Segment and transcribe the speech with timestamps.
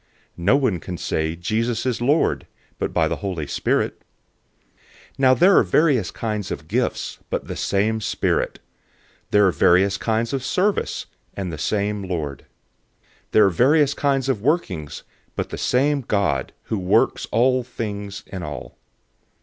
[0.37, 2.47] No one can say, "Jesus is Lord,"
[2.79, 3.99] but by the Holy Spirit.
[5.19, 8.57] 012:004 Now there are various kinds of gifts, but the same Spirit.
[9.25, 12.47] 012:005 There are various kinds of service, and the same Lord.
[13.25, 15.03] 012:006 There are various kinds of workings,
[15.35, 18.79] but the same God, who works all things in all.